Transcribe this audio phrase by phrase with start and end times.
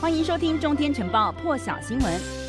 [0.00, 2.47] 欢迎收听《中天晨报》破晓新闻。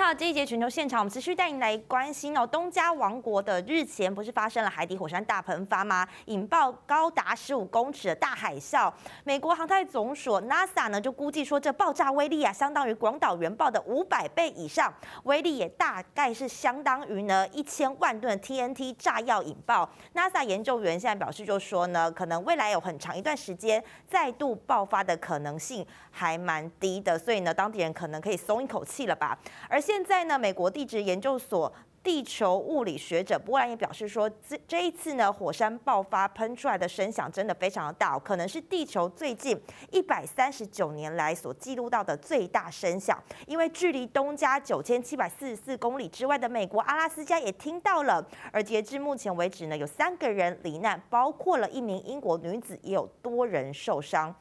[0.00, 0.14] 好！
[0.14, 2.46] 这一节全球现场，我们持续带你来关心哦。
[2.46, 6.08] 东加王国的日前不是发生了海底火山大喷发吗？
[6.24, 8.90] 引爆高达十五公尺的大海啸。
[9.24, 14.90] 美国航太总署 NASA 呢就估计说，这爆炸威力啊，相当于广岛原爆的五百倍以上，
[15.24, 19.86] 威力也大概是相当于呢一千万吨 TNT 炸药引爆。
[20.14, 29.38] NASA 研究员现在表示，就说呢，可能未来有很长一段时间再度爆发的可能性还蛮低的，所以呢，当地人可能可以松一口气了吧。
[29.68, 43.20] 而现在呢，美国地质研究所地球物理学者波兰也表示说，这这一次呢，火山爆发喷出来的声响真的非常的大，可能是地球最近一百三十九年来所记录到的最大声响。
[43.48, 48.24] 因为距离东加九千七百四十四公里之外的美国阿拉斯加也听到了。
[48.52, 54.32] 而截至目前为止呢，有三个人罹难，包括了一名英国女子，也有多人受伤。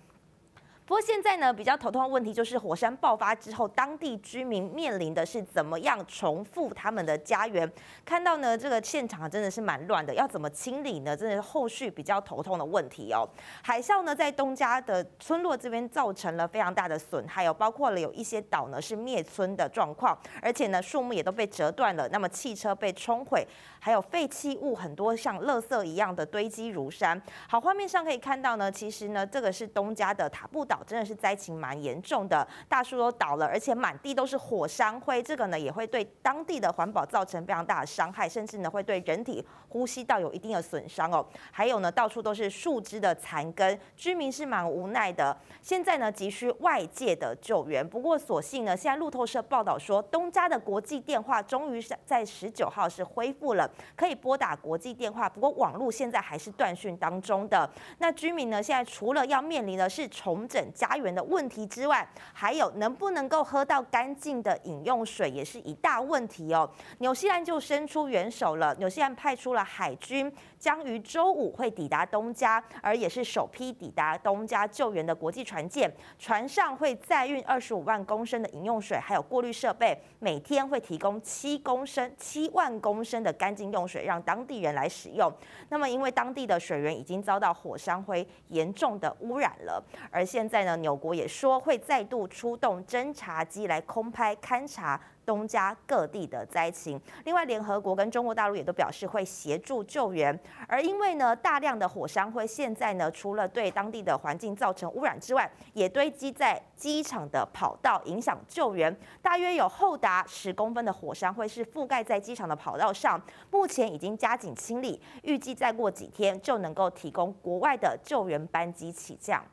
[0.89, 7.71] 不过现在呢，比较头痛的问题就是火山爆发之后，当地居民面临的是怎么样重复他们的家园。
[8.03, 11.15] 看到呢，这个现场真的是蛮乱的，要怎么清理呢？
[11.15, 13.29] 真的是后续比较头痛的问题哦。
[13.61, 22.09] 海啸呢，在东加的村落这边造成了非常大的损害，哦包括了有一些岛呢是灭村的状况，而且呢树木也都被折断了。
[22.09, 23.47] 那么汽车被冲毁，
[23.79, 27.21] 还有废弃物很多像垃圾一样的堆积如山。
[27.47, 30.78] 好，画面上可以看到呢，其实呢这个是东加的塔布岛。
[30.85, 41.25] 真的是灾情蛮严重的，大树都倒了，而且满地都是火山灰，这个呢也会对当地的环保造成非常大的伤害，甚至呢会对人体呼吸道有一定的损伤哦。
[41.51, 45.35] 还有呢，到处都是树枝的残根，居民是蛮无奈的。
[45.61, 57.69] 现在呢急需外界的救援，不过所幸呢，现在路透社报道说，东加的国际电话终于是在十九号是恢复了，可以拨打国际电话，不过网络现在还是断讯当中的。
[57.97, 60.63] 那居民呢现在除了要面临的是重整。
[60.73, 66.69] 家园的问题之外，还有能不能够喝到干净的饮用水，也是一大问题哦。
[66.99, 75.89] 纽西兰就伸出援手了，纽西兰派出了海军，将于周五会抵达东加，而也是首批抵达东加救援的国际船舰。
[76.17, 85.31] 船上会载运二十五万公升的饮用水，还有过滤设备，每天会提供七公升、七万公升的干净用水，让当地人来使用。
[85.69, 89.81] 那么，因为当地的水源已经遭到火山灰严重的污染了，
[90.11, 90.75] 而现在呢？
[90.79, 96.99] 纽国也说会再度出动侦察机来空拍勘察东加各地的灾情。
[97.23, 100.37] 另外，联合国跟中国大陆也都表示会协助救援。
[100.67, 108.97] 而因为呢，大量的火山灰现在呢，除了对当地的环境造成污染之外，也堆积在机场的跑道，影响救援。
[109.21, 119.45] 大约有厚达十公分的火山灰是覆盖在机场的跑道上，目前已经加紧清理，预计再过几天就能够提供国外的救援班机起降。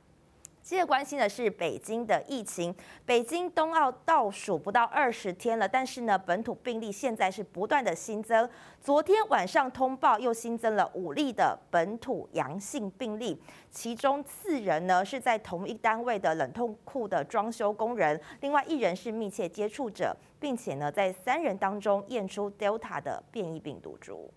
[0.67, 2.75] 接着关心的是北京的疫情。
[3.05, 8.51] 北京冬奥倒数不到二十天了，但是呢，本土病例现在是不断的新增。
[8.81, 13.41] 昨天晚上通报又新增了五例的本土阳性病例，
[13.71, 24.35] 其中四人呢是在同一单位的冷冻库的装修工人，另外一人是密切接触者，并且呢在三人当中验出 Delta 的变异病毒株。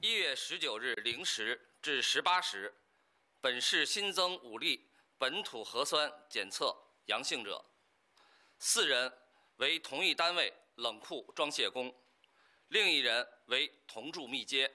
[0.00, 2.74] 一月十九日零时至十八时，
[3.40, 4.80] 本市新增五例。
[5.16, 6.74] 本土核酸检测
[7.06, 7.64] 阳性者，
[8.58, 9.10] 四人
[9.56, 11.92] 为同一单位冷库装卸工，
[12.68, 14.70] 另一人为同住密接，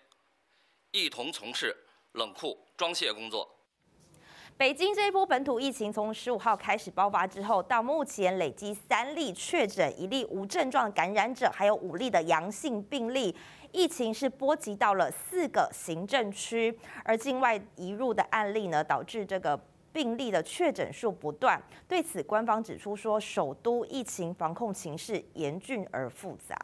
[0.92, 1.76] 一同从事
[2.14, 3.54] 冷库装卸工作。
[4.58, 13.36] 北京这一波本土疫情从十五号开始爆发之后，到目前累计三例确诊，一例无症状感染者，还有五例的阳性病例。
[13.72, 19.60] 疫情是波及到了四个行政区，而境外移入的案例呢，导致这个。
[20.00, 26.58] 病例的确诊数不断，对此官方指出说，首都疫情防控情势严峻而复杂。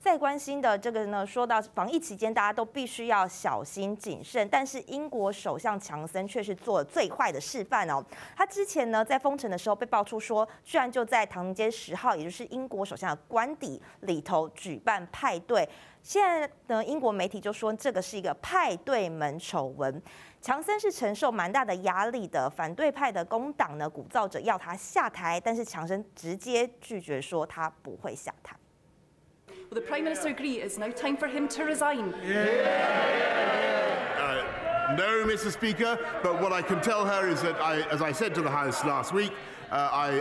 [0.00, 8.04] 再关心的这个呢，说到防疫期间，大家都必须要小心谨慎，但是英国首相强森却是做了最坏的示范哦。
[8.36, 15.68] 他之前呢，在封城的时候被爆出说，居然就在唐宁街十号，也就是英国首相的官邸里头举办派对。
[16.02, 20.02] 现在呢，英国媒体就说这个是一个派对门丑闻。
[20.40, 28.56] 强森是承受蛮大的压力的，反对派的工党呢鼓噪着要他下台，但是强森直接拒绝说他不会下台。
[29.70, 32.12] Will the Prime Minister agree it's now time for him to resign?
[34.96, 35.50] No, Mr.
[35.50, 38.50] Speaker, but what I can tell her is that I, as I said to the
[38.50, 39.32] House last week,
[39.70, 40.20] uh, I,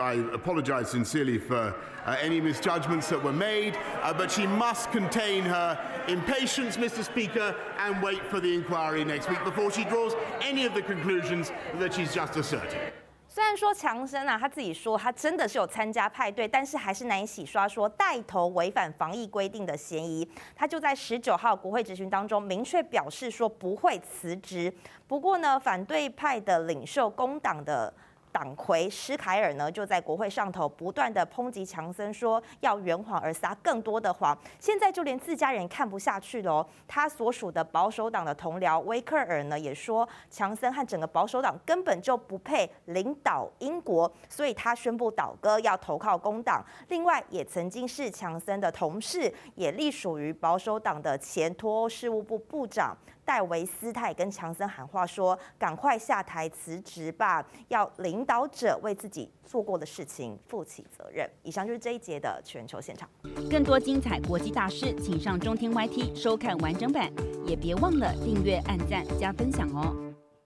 [0.00, 1.72] I, I apologize sincerely for
[2.04, 5.78] uh, any misjudgments that were made, uh, but she must contain her
[6.08, 7.04] impatience, Mr.
[7.04, 11.52] Speaker, and wait for the inquiry next week before she draws any of the conclusions
[11.78, 12.92] that she's just asserted.
[13.38, 20.28] 虽然说强生啊，他自己说他真的是有参加派对，但是还是难以洗刷说带头违反防疫规定的嫌疑。
[20.56, 24.74] 他就在十九号国会质询当中明确表示说不会辞职。
[25.06, 27.94] 不过呢，反对派的领袖工党的。
[28.32, 34.36] 党魁施凯尔呢，就在国会上头不断的抨击强森，说要圆谎而撒更多的谎。
[34.58, 36.66] 现在就连自家人看不下去了哦。
[36.86, 46.64] 他所属的保守党的同僚威克尔呢，也说强森和整个保守党根本就不配领导英国，所以他宣布倒戈，要投靠工党。
[46.88, 52.96] 另外，也曾经是强森的同事，也隶属于保守党的前脱欧事务部部长。
[53.28, 63.06] 戴维斯他也跟强森喊话说：“赶快下台辞职吧，要领导者为自己做过的事情负起责任。”以上就是这一节的全球现场。
[63.50, 67.12] 更多精彩国际大事，请上中天 YT 收看完整版，
[67.44, 70.07] 也别忘了订阅、按赞、加分享哦。